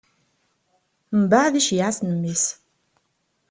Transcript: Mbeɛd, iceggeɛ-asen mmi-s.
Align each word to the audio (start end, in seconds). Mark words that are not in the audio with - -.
Mbeɛd, 1.21 1.53
iceggeɛ-asen 1.59 2.09
mmi-s. 2.15 2.45